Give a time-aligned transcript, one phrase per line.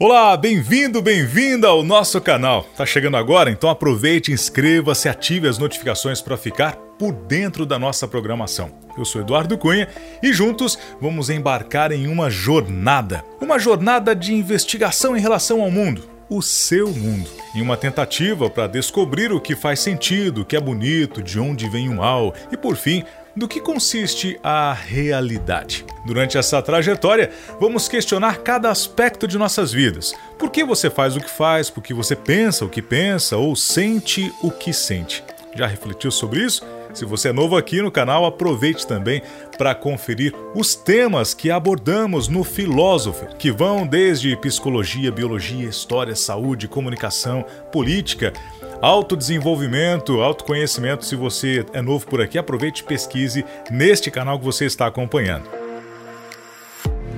[0.00, 2.62] Olá, bem-vindo, bem-vinda ao nosso canal.
[2.76, 3.50] Tá chegando agora?
[3.50, 8.70] Então aproveite, inscreva-se, ative as notificações para ficar por dentro da nossa programação.
[8.96, 9.88] Eu sou Eduardo Cunha
[10.22, 16.08] e juntos vamos embarcar em uma jornada, uma jornada de investigação em relação ao mundo,
[16.30, 20.60] o seu mundo, em uma tentativa para descobrir o que faz sentido, o que é
[20.60, 23.02] bonito, de onde vem o mal e por fim
[23.36, 25.84] do que consiste a realidade.
[26.06, 30.14] Durante essa trajetória, vamos questionar cada aspecto de nossas vidas.
[30.38, 31.70] Por que você faz o que faz?
[31.70, 35.22] Por que você pensa o que pensa ou sente o que sente?
[35.54, 36.64] Já refletiu sobre isso?
[36.94, 39.22] Se você é novo aqui no canal, aproveite também
[39.56, 46.66] para conferir os temas que abordamos no Filósofo, que vão desde psicologia, biologia, história, saúde,
[46.66, 48.32] comunicação, política,
[48.80, 51.04] autodesenvolvimento, autoconhecimento.
[51.04, 55.48] Se você é novo por aqui, aproveite e pesquise neste canal que você está acompanhando.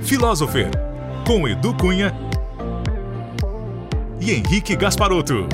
[0.03, 0.59] Filósofo,
[1.27, 2.15] com Edu Cunha
[4.21, 5.47] e Henrique Gasparotto.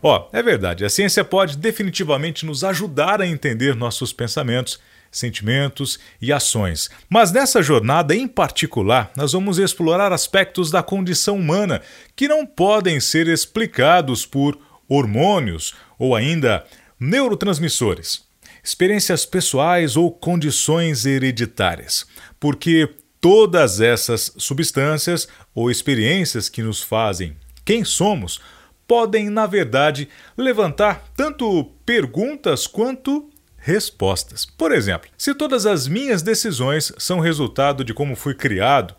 [0.00, 4.78] Ó, é verdade, a ciência pode definitivamente nos ajudar a entender nossos pensamentos,
[5.10, 6.88] sentimentos e ações.
[7.08, 11.82] Mas nessa jornada em particular, nós vamos explorar aspectos da condição humana
[12.14, 14.56] que não podem ser explicados por
[14.88, 16.64] hormônios ou ainda
[16.98, 18.22] neurotransmissores,
[18.62, 22.06] experiências pessoais ou condições hereditárias,
[22.40, 22.88] porque
[23.20, 28.40] todas essas substâncias ou experiências que nos fazem quem somos
[28.86, 34.46] podem, na verdade, levantar tanto perguntas quanto respostas.
[34.46, 38.94] Por exemplo, se todas as minhas decisões são resultado de como fui criado,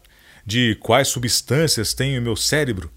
[0.45, 2.91] de quais substâncias tem o meu cérebro,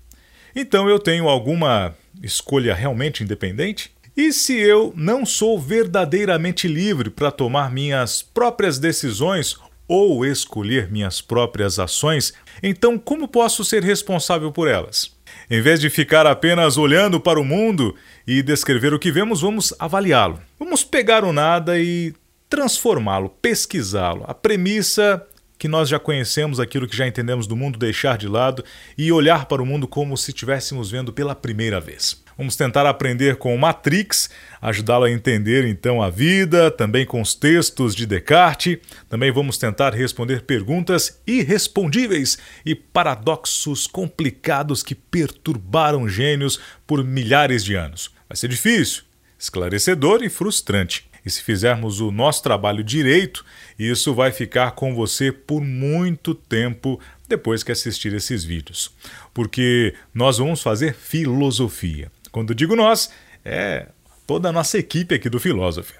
[0.54, 3.92] então eu tenho alguma escolha realmente independente?
[4.16, 9.56] E se eu não sou verdadeiramente livre para tomar minhas próprias decisões
[9.88, 15.16] ou escolher minhas próprias ações, então como posso ser responsável por elas?
[15.50, 17.94] Em vez de ficar apenas olhando para o mundo
[18.26, 20.40] e descrever o que vemos, vamos avaliá-lo.
[20.58, 22.14] Vamos pegar o nada e
[22.48, 24.24] transformá-lo, pesquisá-lo.
[24.26, 25.26] A premissa
[25.62, 28.64] que nós já conhecemos, aquilo que já entendemos do mundo, deixar de lado
[28.98, 32.20] e olhar para o mundo como se estivéssemos vendo pela primeira vez.
[32.36, 34.28] Vamos tentar aprender com Matrix,
[34.60, 38.78] ajudá-lo a entender então a vida, também com os textos de Descartes.
[39.08, 47.76] Também vamos tentar responder perguntas irrespondíveis e paradoxos complicados que perturbaram gênios por milhares de
[47.76, 48.10] anos.
[48.28, 49.04] Vai ser difícil,
[49.38, 51.11] esclarecedor e frustrante.
[51.24, 53.44] E se fizermos o nosso trabalho direito,
[53.78, 58.90] isso vai ficar com você por muito tempo depois que assistir esses vídeos.
[59.32, 62.10] Porque nós vamos fazer filosofia.
[62.30, 63.10] Quando digo nós,
[63.44, 63.86] é
[64.26, 65.94] toda a nossa equipe aqui do Filósofo.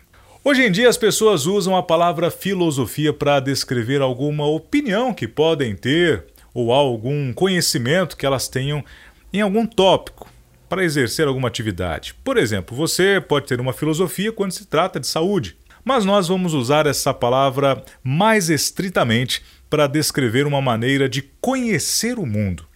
[0.45, 5.77] Hoje em dia as pessoas usam a palavra filosofia para descrever alguma opinião que podem
[5.77, 8.85] ter ou algum conhecimento que elas tenham
[9.33, 10.29] em algum tópico
[10.73, 12.15] para exercer alguma atividade.
[12.25, 16.55] Por exemplo, você pode ter uma filosofia quando se trata de saúde, mas nós vamos
[16.55, 22.67] usar essa palavra mais estritamente para descrever uma maneira de conhecer o mundo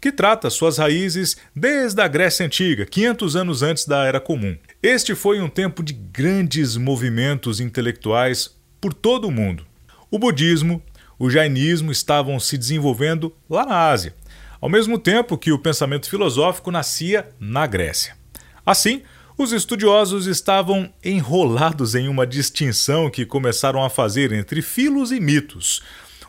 [0.00, 4.56] que trata suas raízes desde a Grécia Antiga, 500 anos antes da Era Comum.
[4.82, 9.66] Este foi um tempo de grandes movimentos intelectuais por todo o mundo.
[10.10, 10.82] O budismo,
[11.18, 14.14] o jainismo estavam se desenvolvendo lá na Ásia,
[14.64, 18.16] ao mesmo tempo que o pensamento filosófico nascia na Grécia.
[18.64, 19.02] Assim,
[19.36, 25.82] os estudiosos estavam enrolados em uma distinção que começaram a fazer entre filos e mitos,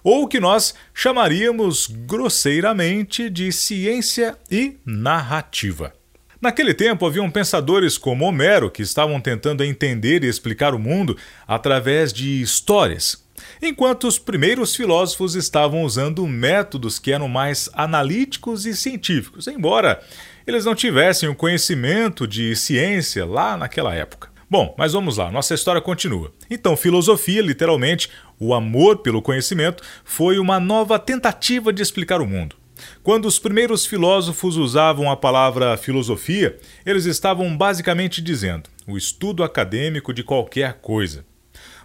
[0.04, 5.94] ou o que nós chamaríamos grosseiramente de ciência e narrativa.
[6.42, 11.18] Naquele tempo haviam pensadores como Homero que estavam tentando entender e explicar o mundo
[11.48, 13.25] através de histórias,
[13.62, 20.02] enquanto os primeiros filósofos estavam usando métodos que eram mais analíticos e científicos, embora
[20.46, 24.30] eles não tivessem o conhecimento de ciência lá naquela época.
[24.50, 26.32] Bom, mas vamos lá, nossa história continua.
[26.50, 28.10] Então, filosofia, literalmente,
[28.40, 32.56] o amor pelo conhecimento, foi uma nova tentativa de explicar o mundo.
[33.02, 40.14] Quando os primeiros filósofos usavam a palavra filosofia, eles estavam basicamente dizendo o estudo acadêmico
[40.14, 41.26] de qualquer coisa.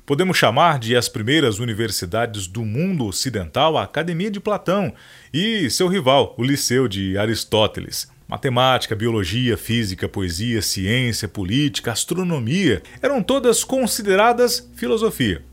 [0.04, 4.92] Podemos chamar de as primeiras universidades do mundo ocidental a Academia de Platão
[5.32, 8.08] e seu rival, o Liceu de Aristóteles.
[8.26, 15.44] Matemática, biologia, física, poesia, ciência, política, astronomia eram todas consideradas filosofia.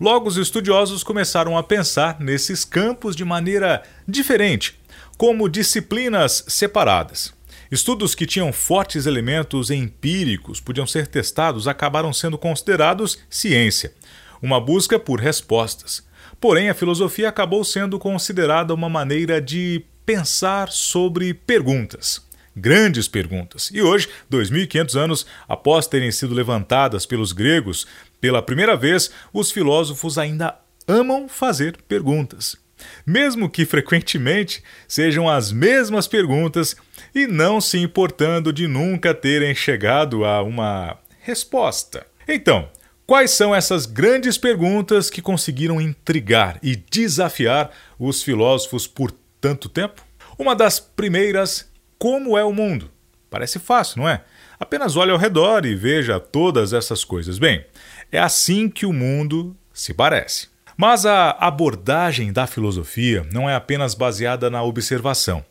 [0.00, 4.80] Logo, os estudiosos começaram a pensar nesses campos de maneira diferente,
[5.16, 7.32] como disciplinas separadas.
[7.72, 13.94] Estudos que tinham fortes elementos empíricos, podiam ser testados, acabaram sendo considerados ciência,
[14.42, 16.06] uma busca por respostas.
[16.38, 22.20] Porém, a filosofia acabou sendo considerada uma maneira de pensar sobre perguntas.
[22.54, 23.70] Grandes perguntas.
[23.72, 27.86] E hoje, 2500 anos após terem sido levantadas pelos gregos
[28.20, 32.61] pela primeira vez, os filósofos ainda amam fazer perguntas.
[33.06, 36.76] Mesmo que frequentemente sejam as mesmas perguntas
[37.14, 42.06] e não se importando de nunca terem chegado a uma resposta.
[42.26, 42.68] Então,
[43.06, 50.02] quais são essas grandes perguntas que conseguiram intrigar e desafiar os filósofos por tanto tempo?
[50.38, 52.90] Uma das primeiras, como é o mundo?
[53.28, 54.22] Parece fácil, não é?
[54.58, 57.38] Apenas olhe ao redor e veja todas essas coisas.
[57.38, 57.64] Bem,
[58.12, 60.51] é assim que o mundo se parece.
[60.76, 65.44] Mas a abordagem da filosofia não é apenas baseada na observação.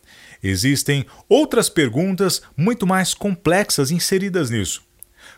[0.44, 4.84] Existem outras perguntas muito mais complexas inseridas nisso.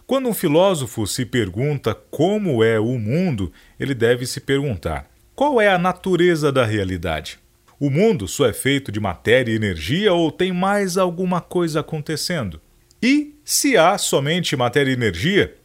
[0.08, 5.68] Quando um filósofo se pergunta como é o mundo, ele deve se perguntar: qual é
[5.68, 7.40] a natureza da realidade?
[7.80, 12.62] O mundo só é feito de matéria e energia ou tem mais alguma coisa acontecendo?
[13.02, 15.56] E se há somente matéria e energia,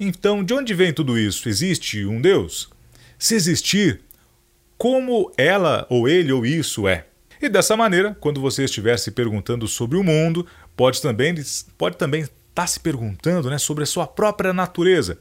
[0.00, 1.48] então de onde vem tudo isso?
[1.48, 2.70] Existe um Deus?
[3.18, 4.00] Se existir,
[4.76, 7.06] como ela ou ele ou isso é?
[7.40, 10.46] E dessa maneira, quando você estiver se perguntando sobre o mundo,
[10.76, 11.34] pode também
[11.76, 15.18] pode também estar tá se perguntando né, sobre a sua própria natureza,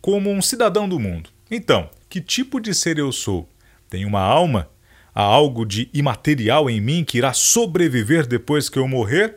[0.00, 1.30] como um cidadão do mundo.
[1.50, 3.48] Então, que tipo de ser eu sou?
[3.88, 4.68] Tenho uma alma?
[5.14, 9.36] Há algo de imaterial em mim que irá sobreviver depois que eu morrer?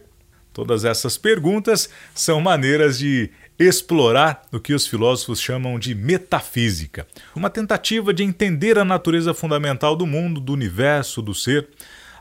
[0.54, 3.32] Todas essas perguntas são maneiras de
[3.66, 9.96] explorar o que os filósofos chamam de metafísica, uma tentativa de entender a natureza fundamental
[9.96, 11.68] do mundo, do universo, do ser.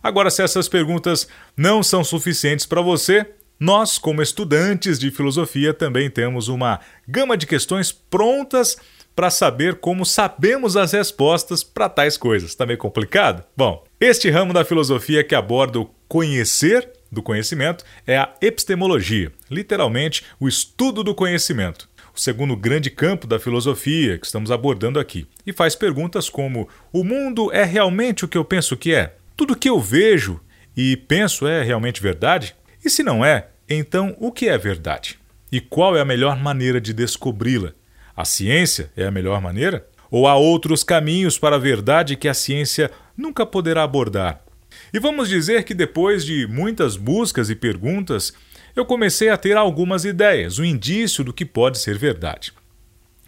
[0.02, 3.26] Agora, se essas perguntas não são suficientes para você,
[3.58, 8.78] nós, como estudantes de filosofia, também temos uma gama de questões prontas
[9.14, 12.50] para saber como sabemos as respostas para tais coisas.
[12.50, 13.44] Está meio complicado?
[13.54, 20.24] Bom, este ramo da filosofia que aborda o conhecer do conhecimento é a epistemologia, literalmente
[20.38, 21.88] o estudo do conhecimento.
[22.14, 27.04] O segundo grande campo da filosofia que estamos abordando aqui, e faz perguntas como: o
[27.04, 29.14] mundo é realmente o que eu penso que é?
[29.36, 30.40] Tudo que eu vejo
[30.76, 32.54] e penso é realmente verdade?
[32.84, 35.18] E se não é, então o que é verdade?
[35.52, 37.72] E qual é a melhor maneira de descobri-la?
[38.16, 39.86] A ciência é a melhor maneira?
[40.10, 44.42] Ou há outros caminhos para a verdade que a ciência nunca poderá abordar?
[44.92, 48.32] E vamos dizer que depois de muitas buscas e perguntas,
[48.74, 52.52] eu comecei a ter algumas ideias, um indício do que pode ser verdade.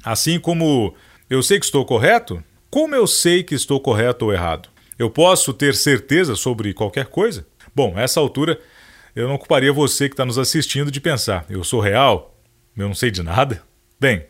[0.04, 0.94] Assim como
[1.30, 4.68] eu sei que estou correto, como eu sei que estou correto ou errado?
[4.98, 7.46] Eu posso ter certeza sobre qualquer coisa?
[7.74, 8.58] Bom, essa altura,
[9.14, 12.38] eu não ocuparia você que está nos assistindo de pensar: eu sou real?
[12.76, 13.62] Eu não sei de nada?
[14.00, 14.24] Bem,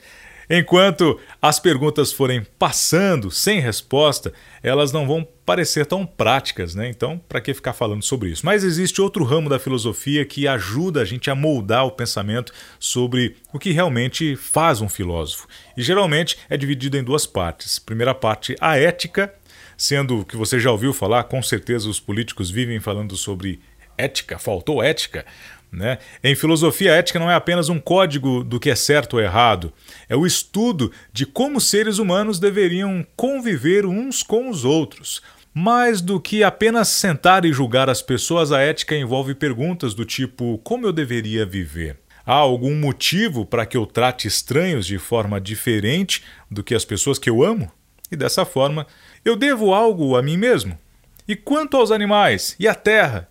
[0.54, 6.90] Enquanto as perguntas forem passando sem resposta, elas não vão parecer tão práticas, né?
[6.90, 8.44] Então, para que ficar falando sobre isso?
[8.44, 13.34] Mas existe outro ramo da filosofia que ajuda a gente a moldar o pensamento sobre
[13.50, 15.48] o que realmente faz um filósofo.
[15.74, 17.78] E geralmente é dividido em duas partes.
[17.78, 19.32] Primeira parte, a ética,
[19.74, 23.58] sendo que você já ouviu falar, com certeza os políticos vivem falando sobre
[23.96, 25.24] ética, faltou ética.
[25.72, 25.98] Né?
[26.22, 29.72] Em filosofia, a ética não é apenas um código do que é certo ou errado,
[30.06, 35.22] é o estudo de como seres humanos deveriam conviver uns com os outros.
[35.54, 40.58] Mais do que apenas sentar e julgar as pessoas, a ética envolve perguntas do tipo:
[40.58, 41.98] como eu deveria viver?
[42.24, 47.18] Há algum motivo para que eu trate estranhos de forma diferente do que as pessoas
[47.18, 47.70] que eu amo?
[48.10, 48.86] E dessa forma,
[49.24, 50.78] eu devo algo a mim mesmo?
[51.26, 53.28] E quanto aos animais e à terra?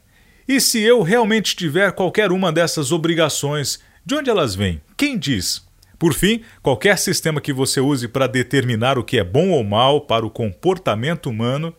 [0.47, 4.81] E se eu realmente tiver qualquer uma dessas obrigações, de onde elas vêm?
[4.97, 5.63] Quem diz?
[5.99, 10.01] Por fim, qualquer sistema que você use para determinar o que é bom ou mal
[10.01, 11.75] para o comportamento humano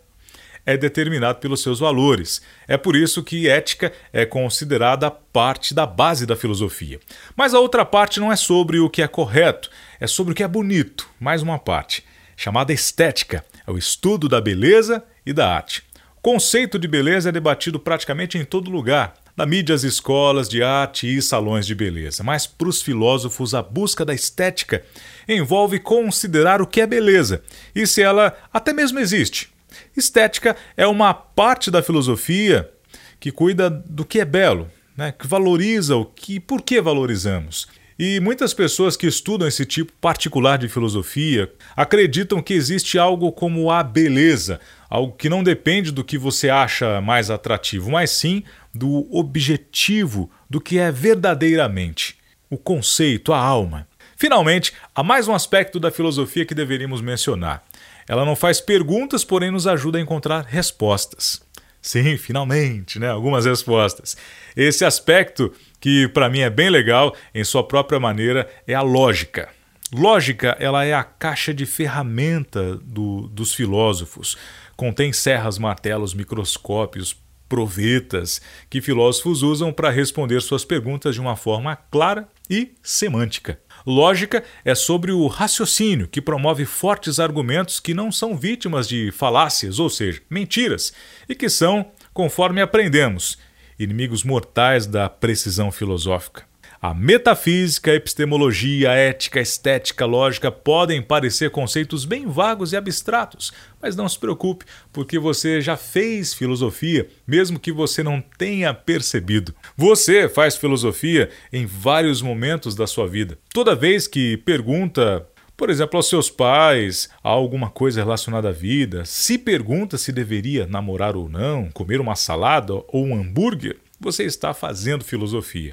[0.65, 2.41] é determinado pelos seus valores.
[2.69, 7.01] É por isso que ética é considerada parte da base da filosofia.
[7.35, 10.45] Mas a outra parte não é sobre o que é correto, é sobre o que
[10.45, 11.09] é bonito.
[11.19, 12.05] Mais uma parte,
[12.37, 15.83] chamada estética, é o estudo da beleza e da arte
[16.23, 21.07] conceito de beleza é debatido praticamente em todo lugar, na mídia, as escolas de arte
[21.07, 22.23] e salões de beleza.
[22.23, 24.85] Mas para os filósofos, a busca da estética
[25.29, 27.43] envolve considerar o que é beleza
[27.75, 29.51] e se ela até mesmo existe.
[29.97, 32.71] Estética é uma parte da filosofia
[33.19, 35.13] que cuida do que é belo, né?
[35.13, 37.67] que valoriza o que, por que valorizamos.
[38.05, 43.71] E muitas pessoas que estudam esse tipo particular de filosofia acreditam que existe algo como
[43.71, 44.59] a beleza,
[44.91, 48.43] algo que não depende do que você acha mais atrativo, mas sim
[48.75, 52.17] do objetivo, do que é verdadeiramente,
[52.51, 53.87] o conceito, a alma.
[54.17, 57.63] Finalmente, há mais um aspecto da filosofia que deveríamos mencionar.
[58.09, 61.41] Ela não faz perguntas, porém nos ajuda a encontrar respostas.
[61.81, 63.11] Sim, finalmente, né?
[63.11, 64.17] Algumas respostas.
[64.57, 65.53] Esse aspecto
[65.83, 69.49] que para mim é bem legal em sua própria maneira é a lógica.
[69.93, 74.39] Lógica, ela é a caixa de ferramenta do, dos filósofos.
[74.77, 77.17] Contém serras, martelos, microscópios,
[77.49, 83.59] provetas que filósofos usam para responder suas perguntas de uma forma clara e semântica.
[83.85, 89.81] Lógica é sobre o raciocínio, que promove fortes argumentos que não são vítimas de falácias,
[89.81, 90.93] ou seja, mentiras,
[91.29, 93.37] e que são, conforme aprendemos,
[93.83, 96.45] inimigos mortais da precisão filosófica.
[96.83, 102.73] A metafísica, a epistemologia, a ética, a estética, a lógica podem parecer conceitos bem vagos
[102.73, 108.21] e abstratos, mas não se preocupe, porque você já fez filosofia, mesmo que você não
[108.21, 109.55] tenha percebido.
[109.77, 113.39] Você faz filosofia em vários momentos da sua vida.
[113.55, 115.25] Toda vez que pergunta
[115.63, 121.15] por exemplo, aos seus pais, alguma coisa relacionada à vida, se pergunta se deveria namorar
[121.15, 125.73] ou não, comer uma salada ou um hambúrguer, você está fazendo filosofia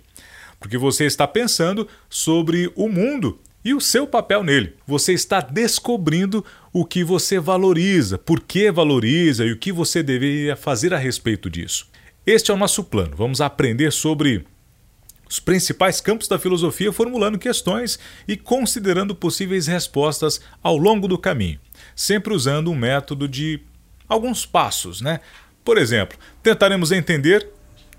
[0.60, 4.75] porque você está pensando sobre o mundo e o seu papel nele.
[4.86, 10.55] Você está descobrindo o que você valoriza, por que valoriza e o que você deveria
[10.55, 11.88] fazer a respeito disso.
[12.27, 13.15] Este é o nosso plano.
[13.15, 14.46] Vamos aprender sobre
[15.29, 21.59] os principais campos da filosofia, formulando questões e considerando possíveis respostas ao longo do caminho,
[21.95, 23.62] sempre usando um método de
[24.07, 25.19] alguns passos, né?
[25.63, 27.48] Por exemplo, tentaremos entender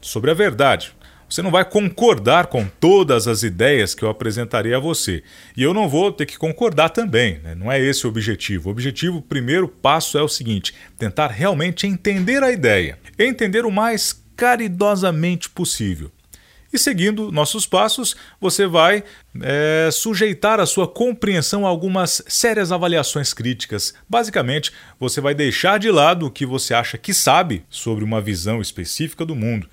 [0.01, 0.93] sobre a verdade,
[1.31, 5.23] você não vai concordar com todas as ideias que eu apresentarei a você.
[5.57, 7.39] E eu não vou ter que concordar também.
[7.39, 7.55] Né?
[7.55, 8.69] Não é esse o objetivo.
[8.69, 12.99] O objetivo, o primeiro passo é o seguinte: tentar realmente entender a ideia.
[13.17, 16.11] Entender o mais caridosamente possível.
[16.73, 19.03] E seguindo nossos passos, você vai
[19.43, 23.93] é, sujeitar a sua compreensão a algumas sérias avaliações críticas.
[24.09, 28.61] Basicamente, você vai deixar de lado o que você acha que sabe sobre uma visão
[28.61, 29.69] específica do mundo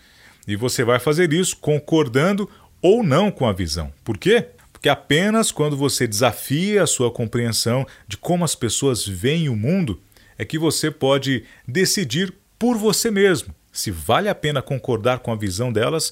[0.47, 2.49] e você vai fazer isso concordando
[2.81, 3.93] ou não com a visão.
[4.03, 4.47] Por quê?
[4.71, 10.01] Porque apenas quando você desafia a sua compreensão de como as pessoas veem o mundo
[10.37, 15.35] é que você pode decidir por você mesmo se vale a pena concordar com a
[15.35, 16.11] visão delas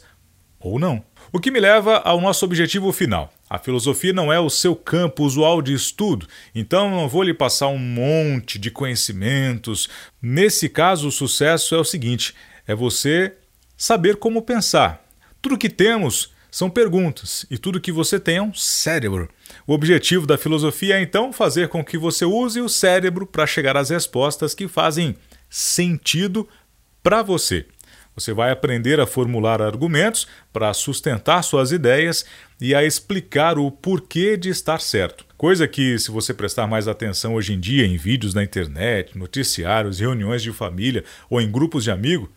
[0.66, 1.04] ou não.
[1.32, 3.32] O que me leva ao nosso objetivo final.
[3.48, 7.68] A filosofia não é o seu campo usual de estudo, então não vou lhe passar
[7.68, 9.88] um monte de conhecimentos.
[10.20, 12.34] Nesse caso, o sucesso é o seguinte:
[12.68, 13.34] é você
[13.78, 15.06] saber como pensar.
[15.40, 19.30] Tudo que temos são perguntas e tudo que você tem é um cérebro.
[19.68, 23.78] O objetivo da filosofia é então fazer com que você use o cérebro para chegar
[23.78, 25.16] às respostas que fazem
[25.50, 26.48] sentido
[27.04, 27.68] para você.
[28.16, 32.26] Você vai aprender a formular argumentos para sustentar suas ideias
[32.62, 35.26] e a explicar o porquê de estar certo.
[35.38, 40.00] Coisa que, se você prestar mais atenção hoje em dia em vídeos na internet, noticiários,
[40.00, 42.30] reuniões de família ou em grupos de amigos,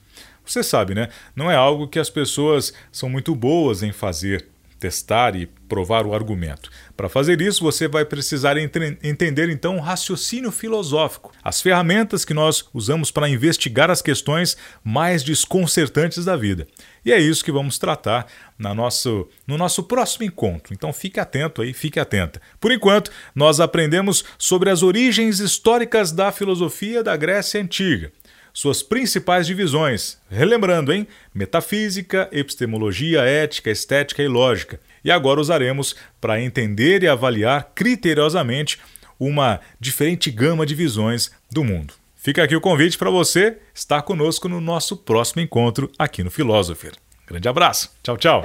[0.45, 1.11] você sabe, né?
[1.37, 4.47] Não é algo que as pessoas são muito boas em fazer,
[4.79, 6.71] testar e provar o argumento.
[6.97, 12.65] Para fazer isso, você vai precisar entender então o raciocínio filosófico, as ferramentas que nós
[12.73, 16.67] usamos para investigar as questões mais desconcertantes da vida.
[17.05, 18.27] E é isso que vamos tratar
[18.59, 20.73] na nosso, no nosso próximo encontro.
[20.75, 22.41] Então fique atento aí, fique atenta.
[22.59, 28.13] Por enquanto, nós aprendemos sobre as origens históricas da filosofia da Grécia Antiga
[28.59, 30.19] suas principais divisões.
[30.29, 31.07] Relembrando, hein?
[31.33, 34.81] Metafísica, epistemologia, ética, estética e lógica.
[35.05, 38.81] E agora usaremos para entender e avaliar criteriosamente
[39.17, 41.95] uma diferente gama de visões do mundo.
[42.17, 46.95] Fica aqui o convite para você estar conosco no nosso próximo encontro aqui no Philosopher.
[47.29, 47.93] Grande abraço.
[48.03, 48.43] Tchau, tchau.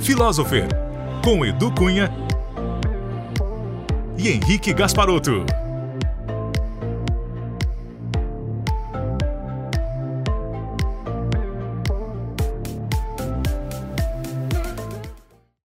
[0.00, 0.66] Philosopher,
[1.22, 2.10] com Edu Cunha
[4.18, 5.63] e Henrique Gasparotto.